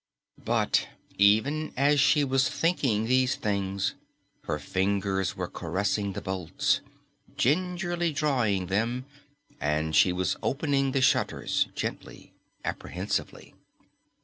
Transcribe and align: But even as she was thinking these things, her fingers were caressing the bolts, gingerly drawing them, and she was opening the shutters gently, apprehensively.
But 0.43 0.87
even 1.19 1.73
as 1.77 1.99
she 1.99 2.23
was 2.23 2.49
thinking 2.49 3.05
these 3.05 3.35
things, 3.35 3.93
her 4.45 4.57
fingers 4.57 5.37
were 5.37 5.47
caressing 5.47 6.13
the 6.13 6.23
bolts, 6.23 6.81
gingerly 7.37 8.11
drawing 8.11 8.65
them, 8.65 9.05
and 9.59 9.95
she 9.95 10.11
was 10.11 10.37
opening 10.41 10.93
the 10.93 11.01
shutters 11.01 11.67
gently, 11.75 12.33
apprehensively. 12.65 13.53